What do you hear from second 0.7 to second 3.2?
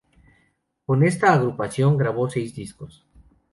Con esta agrupación grabó seis discos.